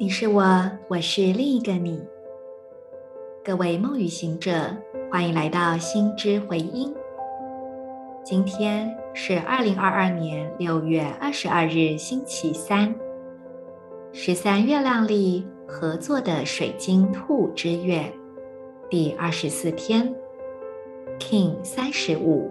[0.00, 2.00] 你是我，我是另一个你。
[3.44, 4.70] 各位梦旅行者，
[5.10, 6.94] 欢迎来到心之回音。
[8.22, 12.94] 今天是二零二二年六月二十二日，星期三，
[14.12, 18.04] 十三月亮历合作的水晶兔之月
[18.88, 20.14] 第二十四天
[21.18, 22.48] ，King 三十五，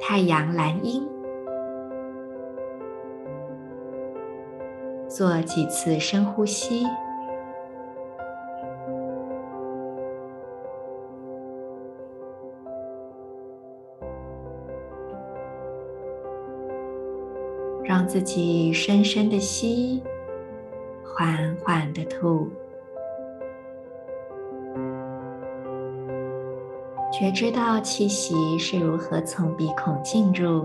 [0.00, 1.06] 太阳蓝鹰。
[5.20, 6.86] 做几次深呼吸，
[17.84, 20.02] 让自己深深的吸，
[21.04, 22.48] 缓缓的吐，
[27.12, 30.64] 觉知到气息是如何从鼻孔进入。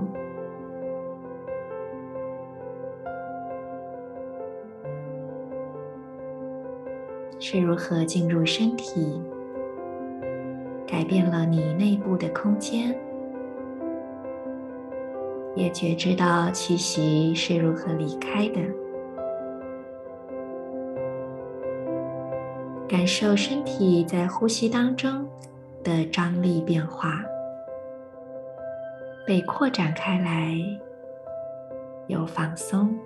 [7.39, 9.21] 是如何进入身体，
[10.87, 12.97] 改变了你内部的空间，
[15.55, 18.61] 也觉知到气息是如何离开的，
[22.87, 25.27] 感受身体在呼吸当中
[25.83, 27.23] 的张力变化，
[29.27, 30.55] 被扩展开来，
[32.07, 32.97] 又放松。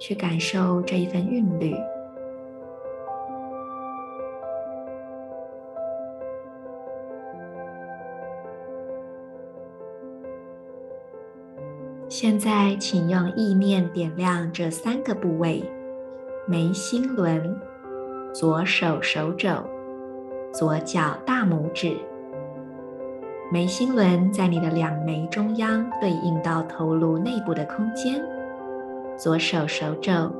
[0.00, 1.76] 去感受这一份韵律。
[12.08, 15.62] 现在，请用意念点亮这三个部位：
[16.46, 17.56] 眉心轮、
[18.34, 19.48] 左手手肘、
[20.52, 21.96] 左脚大拇指。
[23.52, 28.20] 眉心轮在你的两眉中央，对应到头颅内部的空间。
[29.20, 30.32] 左手手肘，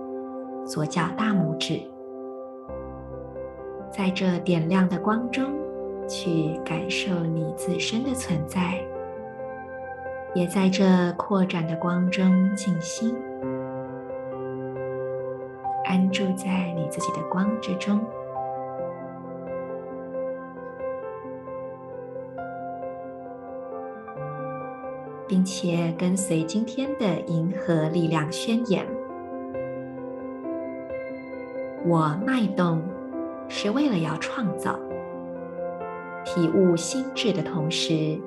[0.65, 1.83] 左脚大拇指，
[3.91, 5.45] 在这点亮的光中，
[6.09, 8.83] 去感受你自身的存在，
[10.33, 13.15] 也在这扩展的光中静心，
[15.85, 18.01] 安住在你自己的光之中。
[25.31, 28.85] 并且跟随今天的银河力量宣言，
[31.87, 32.83] 我脉动
[33.49, 34.77] 是为了要创造、
[36.25, 38.19] 体悟心智的同时，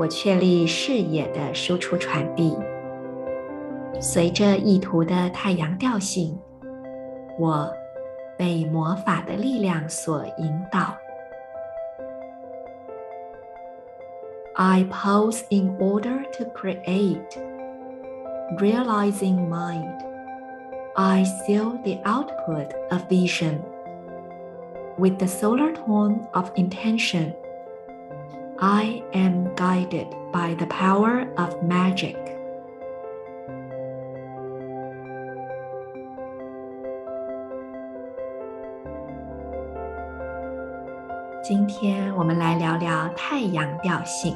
[0.00, 2.58] 我确立视野的输出传递。
[4.00, 6.36] 随着意图的太阳调性，
[7.38, 7.72] 我
[8.36, 10.92] 被魔法的力量所引导。
[14.58, 17.36] I pause in order to create,
[18.58, 20.02] realizing mind.
[20.96, 23.62] I seal the output of vision
[24.96, 27.34] with the solar tone of intention.
[28.58, 32.16] I am guided by the power of magic.
[41.48, 44.34] 今天我们来聊聊太阳调性。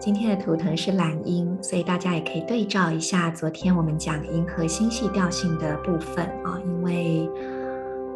[0.00, 7.30] 今天的图腾是蓝鹰，所以大家也可以对照一下昨天我们讲银河星系调性的部分啊，因为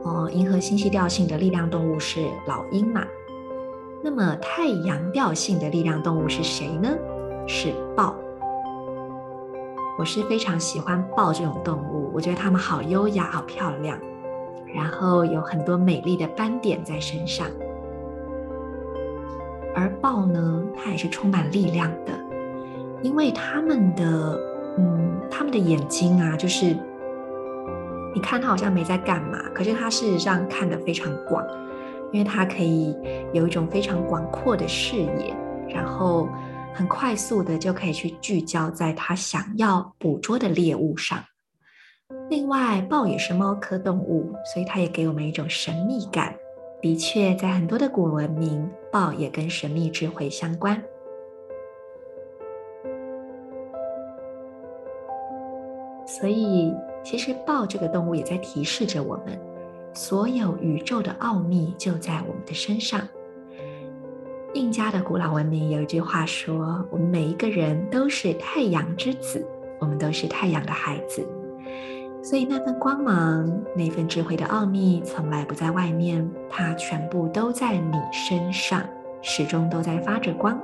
[0.03, 3.05] 哦，银河星系调性的力量动物是老鹰嘛。
[4.03, 6.89] 那么太阳调性的力量动物是谁呢？
[7.47, 8.17] 是豹。
[10.01, 13.97] 我是非常喜欢豹这种动物，我觉得它们好优雅，好漂亮。
[14.75, 17.47] 然后有很多美丽的斑点在身上，
[19.75, 22.13] 而豹呢，它也是充满力量的，
[23.03, 24.41] 因为它们的，
[24.79, 26.77] 嗯，它们的眼睛啊，就是
[28.15, 31.45] 你看它好像没在干嘛，可是它事实上看得非常广，
[32.13, 32.97] 因为它可以
[33.33, 35.35] 有一种非常广阔的视野，
[35.69, 36.29] 然后
[36.73, 41.19] 很快速的就可以去聚焦在它想要捕捉的猎物上。
[42.31, 46.33] 另外，豹也是猫科动物，所以它也给我们一种神秘感。
[46.81, 50.81] 的确，在很多的古文明，豹也跟神秘智慧相关。
[56.07, 56.73] 所以，
[57.03, 59.37] 其实豹这个动物也在提示着我们，
[59.93, 63.01] 所有宇宙的奥秘就在我们的身上。
[64.55, 69.45] 印加的古老文明有一句话说：“我们每一个人都是太阳之子，
[69.81, 71.27] 我们都是太阳的孩子。”
[72.31, 78.89] 所以那份光芒，那份智慧的奥秘，从来不在外面，它全部都在你身上，
[79.21, 80.57] 始终都在发着光。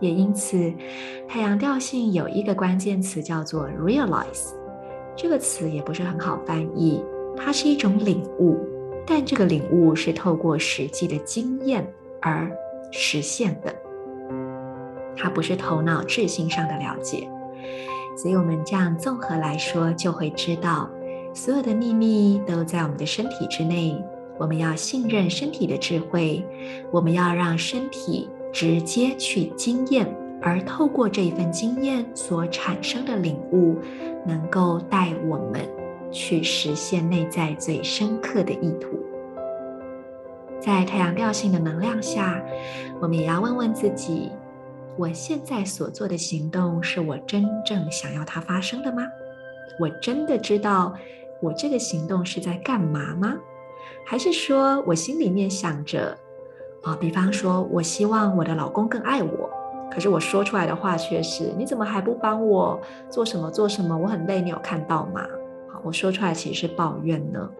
[0.00, 0.70] 也因此，
[1.26, 4.52] 太阳调性有一个关键词叫做 realize，
[5.16, 7.02] 这个词也不是很好翻译，
[7.34, 8.58] 它是一种领悟，
[9.06, 11.90] 但这个领悟是透过实际的经验
[12.20, 12.54] 而
[12.92, 13.74] 实现的，
[15.16, 17.26] 它不是头脑智性上的了解。
[18.16, 20.88] 所以，我们这样综合来说，就会知道，
[21.34, 24.02] 所有的秘密都在我们的身体之内。
[24.38, 26.44] 我们要信任身体的智慧，
[26.90, 30.06] 我们要让身体直接去经验，
[30.42, 33.76] 而透过这一份经验所产生的领悟，
[34.26, 35.60] 能够带我们
[36.10, 38.98] 去实现内在最深刻的意图。
[40.58, 42.42] 在太阳调性的能量下，
[43.00, 44.30] 我们也要问问自己。
[44.98, 49.02] 我现在所做的行动是我真正想要它发生的吗？
[49.78, 50.94] 我真的知道
[51.42, 53.36] 我这个行动是在干嘛吗？
[54.06, 56.16] 还是说我心里面想着，
[56.82, 59.50] 啊、比方说我希望我的老公更爱我，
[59.92, 63.94] 可是我说出来的话却是你怎么还不帮我做什么做什么？
[63.96, 65.26] 我很累，你有看到吗？
[65.68, 67.50] 好，我说出来其实是抱怨呢。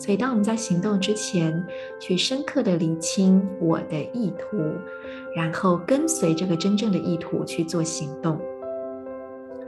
[0.00, 1.62] 所以，当我们在行动之前，
[2.00, 4.56] 去深刻的理清我的意图，
[5.36, 8.40] 然后跟随这个真正的意图去做行动。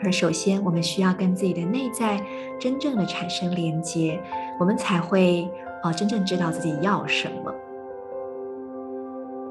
[0.03, 2.19] 而首先，我们需要跟自己的内在
[2.59, 4.19] 真正的产生连接，
[4.59, 5.47] 我们才会
[5.85, 7.55] 呃真正知道自己要什么。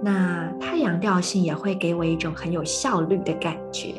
[0.01, 3.93] 那太阳调性也会给我一种很有效率的感觉，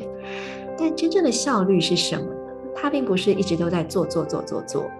[0.77, 2.35] 但真正的效率是什么呢？
[2.75, 4.91] 它并不是一直都在做做做做做。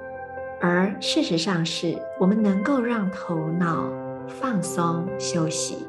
[0.65, 3.85] 而事实上是，我们能够让头脑
[4.29, 5.85] 放松休息，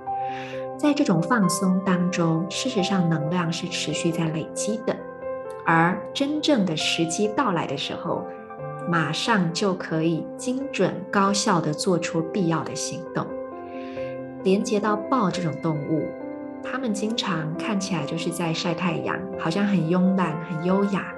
[0.76, 4.96] 在这种放松当中，事实上能量是持续在累积的，
[5.64, 8.26] 而真正的时机到来的时候，
[8.88, 13.24] 马上就可以精准高效地做出必要的行动。
[14.42, 16.08] 连接到豹这种动物，
[16.64, 21.14] 它们经常看起来就是在晒太阳，好像很慵懒、很优雅，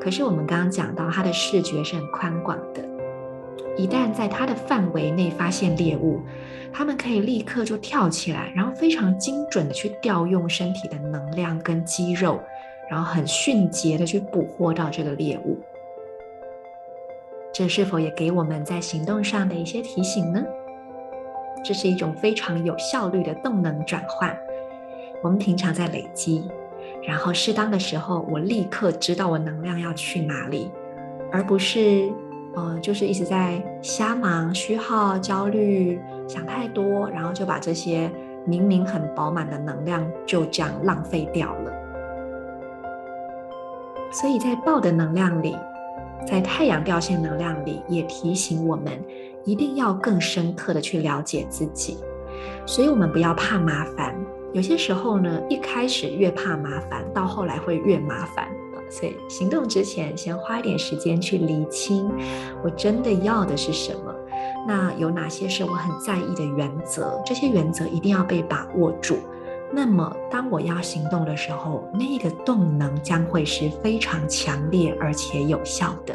[0.00, 2.91] 可是我们刚刚讲到，它的视觉是很宽广的。
[3.76, 6.20] 一旦在它的范围内发现猎物，
[6.72, 12.40] 它们可以立刻就跳起来，然后非常精准的去调用身体的能量跟肌肉，
[12.90, 15.58] 然后很迅捷的去捕获到这个猎物。
[17.52, 20.42] 这是否也给我们在行动上的一些提醒呢？
[21.64, 24.36] 这是一种非常有效率的动能转换。
[25.22, 26.42] 我们平常在累积，
[27.06, 30.70] 然后适当的时候，我立刻知道我能量要去哪里，
[31.30, 32.10] 而不是。
[32.54, 38.10] 呃，就是一直在瞎忙、虚耗、焦虑、想太多，然后就把这些
[38.44, 41.72] 明明很饱满的能量就这样浪费掉了。
[44.10, 45.56] 所以在豹的能量里，
[46.26, 49.02] 在太阳掉线能量里，也提醒我们
[49.44, 51.96] 一定要更深刻的去了解自己。
[52.66, 54.14] 所以我们不要怕麻烦，
[54.52, 58.46] 有些时候呢，一开始越怕麻烦，到后来会越麻烦。
[58.92, 62.10] 所以行动之前，先花一点时间去厘清，
[62.62, 64.14] 我真的要的是什么？
[64.68, 67.18] 那有哪些是我很在意的原则？
[67.24, 69.16] 这些原则一定要被把握住。
[69.72, 76.14] 那么，当我要行动的时候，那个动能将会是非常强烈而且有效的。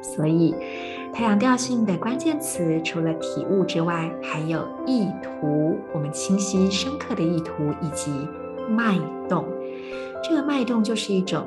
[0.00, 0.54] 所以，
[1.12, 7.52] 太阳调性的关键词除了体悟之外，还有意图，我们清晰深刻的意图
[7.82, 8.12] 以及
[8.68, 8.96] 脉
[9.28, 9.44] 动。
[10.22, 11.44] 这个脉动就是一种。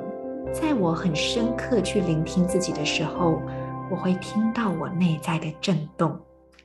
[0.53, 3.41] 在我很深刻去聆听自己的时候，
[3.89, 6.15] 我会听到我内在的震动，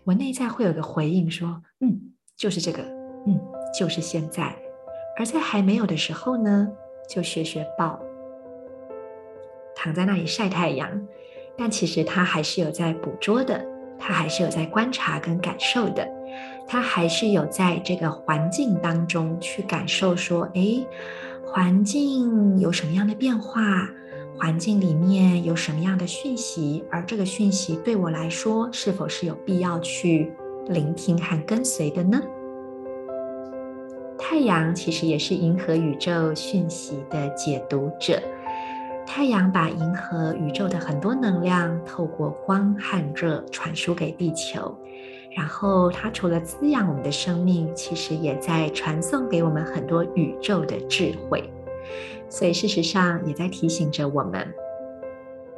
[0.05, 1.99] 我内在会有个回应说：“嗯，
[2.37, 2.83] 就是这个，
[3.27, 3.41] 嗯，
[3.77, 4.55] 就是现在。”
[5.19, 6.69] 而在还没有的时候呢，
[7.09, 7.99] 就学学抱，
[9.75, 10.89] 躺在那里晒太阳，
[11.57, 13.65] 但其实他还是有在捕捉的，
[13.99, 16.07] 他还是有在观察跟感受的，
[16.69, 20.87] 他还是有在这个环境当中去感受说：“诶。”
[21.51, 23.89] 环境有什么样的变化？
[24.37, 26.85] 环境里面有什么样的讯息？
[26.91, 30.31] 而这个讯息对我来说，是否是有必要去
[30.69, 32.21] 聆听和跟随的呢？
[34.19, 38.21] 太阳其实也是银河宇宙讯息的解读者。
[39.07, 44.77] 太阳把银河宇宙的很多能量，透过光和热传输给地球。
[45.39, 51.49] 然后，它除了滋养我们的生命，其实也在传送给我们很多宇宙的智慧。
[52.29, 54.53] 所以，事实上也在提醒着我们，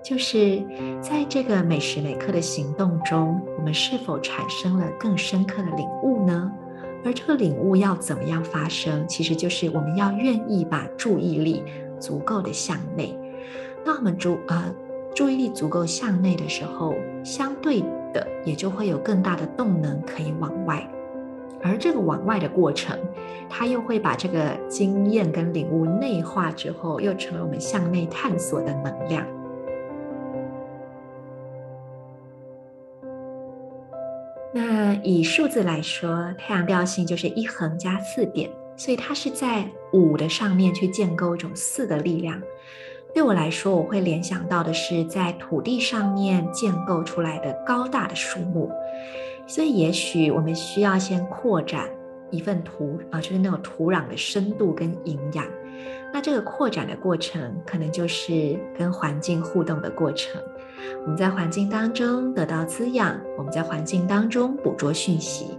[0.04, 0.62] 就是
[1.00, 6.52] 在这个每时每刻的行动中，我们是否产生了更深刻的领悟呢？
[7.02, 9.08] 而这个领悟要怎么样发生？
[9.08, 11.64] 其实就是我们要愿意把注意力
[11.98, 13.18] 足够的向内。
[13.82, 14.74] 那我们注呃
[15.14, 16.94] 注意力足够向内的时候，
[17.24, 17.82] 相对。
[18.12, 20.86] 的，也就会有更大的动能可以往外。
[21.62, 22.98] 而这个往外的过程，
[23.48, 29.26] 它又会把这个经验跟领悟内化之后，又成为我们向内探索的能量。
[34.52, 42.40] 那以数字来说，太阳调性就是一横加四点，所以它是在五的上面去建构一种四的力量。
[43.12, 48.70] 对我来说，我会联想到的是在土地上面建构出来的高大的树木，
[49.46, 51.88] 所以也许我们需要先扩展
[52.30, 55.44] 一份土啊，就是那种土壤的深度跟营养。
[56.12, 60.40] 那这个扩展的过程，可能就是跟环境互动的过程。
[61.02, 65.58] 我们在环境当中得到滋养，我们在环境当中捕捉讯息，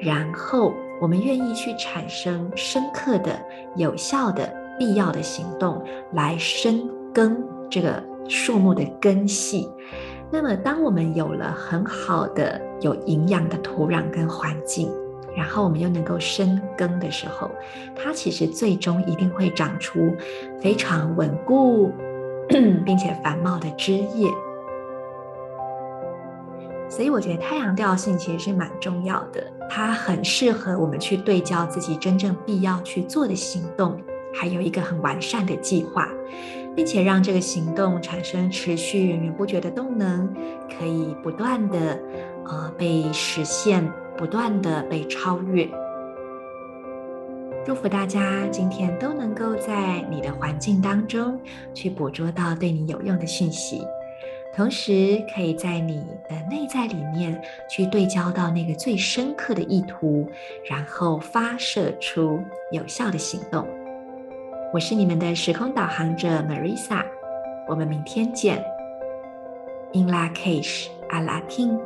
[0.00, 3.38] 然后我们愿意去产生深刻的、
[3.76, 4.59] 有效的。
[4.80, 5.84] 必要的行动
[6.14, 7.36] 来深耕
[7.68, 9.68] 这个树木的根系。
[10.32, 14.90] 那么，当我们有了很好的、有营养的土壤跟环境，
[15.36, 17.50] 然后我们又能够深耕的时候，
[17.94, 20.10] 它其实最终一定会长出
[20.62, 21.92] 非常稳固
[22.48, 24.30] 并且繁茂的枝叶。
[26.88, 34.00] 所以，我觉得太阳调性其实是蛮重要的，它很适合我们去对焦自己真正必要去做的行动。
[34.32, 36.08] 还有一个很完善的计划，
[36.74, 40.32] 并且让这个行动产生持续源源不绝的动能，
[40.78, 41.98] 可以不断的
[42.46, 45.68] 呃被实现，不断的被超越。
[47.66, 51.38] 祝福大家今天都能够在你的环境当中
[51.74, 53.82] 去捕捉到对你有用的讯息，
[54.56, 60.26] 同时可以在你的内在里面去对焦到那个最深刻的意图，
[60.64, 62.40] 然后发射出
[62.72, 63.68] 有效的行动。
[64.72, 67.04] 我是你们的时空导航者 Marisa，
[67.66, 68.64] 我们明天见。
[69.92, 71.76] In Lak'ech Ala K'in